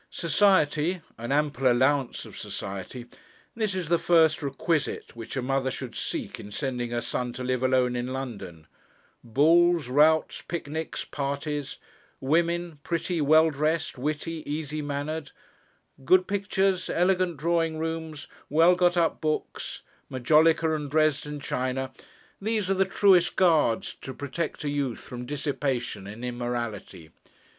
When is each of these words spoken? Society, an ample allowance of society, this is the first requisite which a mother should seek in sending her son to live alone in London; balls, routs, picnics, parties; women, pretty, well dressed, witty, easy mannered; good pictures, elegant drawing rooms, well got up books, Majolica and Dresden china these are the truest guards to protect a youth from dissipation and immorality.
Society, 0.09 0.99
an 1.19 1.31
ample 1.31 1.71
allowance 1.71 2.25
of 2.25 2.35
society, 2.35 3.05
this 3.55 3.75
is 3.75 3.87
the 3.87 3.99
first 3.99 4.41
requisite 4.41 5.15
which 5.15 5.37
a 5.37 5.43
mother 5.43 5.69
should 5.69 5.93
seek 5.95 6.39
in 6.39 6.49
sending 6.49 6.89
her 6.89 7.01
son 7.01 7.31
to 7.33 7.43
live 7.43 7.61
alone 7.61 7.95
in 7.95 8.07
London; 8.07 8.65
balls, 9.23 9.89
routs, 9.89 10.41
picnics, 10.41 11.05
parties; 11.05 11.77
women, 12.19 12.79
pretty, 12.81 13.21
well 13.21 13.51
dressed, 13.51 13.95
witty, 13.99 14.41
easy 14.51 14.81
mannered; 14.81 15.29
good 16.03 16.27
pictures, 16.27 16.89
elegant 16.89 17.37
drawing 17.37 17.77
rooms, 17.77 18.25
well 18.49 18.73
got 18.73 18.97
up 18.97 19.21
books, 19.21 19.83
Majolica 20.09 20.73
and 20.75 20.89
Dresden 20.89 21.39
china 21.39 21.93
these 22.41 22.71
are 22.71 22.73
the 22.73 22.85
truest 22.85 23.35
guards 23.35 23.93
to 24.01 24.15
protect 24.15 24.63
a 24.63 24.69
youth 24.69 25.01
from 25.01 25.27
dissipation 25.27 26.07
and 26.07 26.25
immorality. 26.25 27.11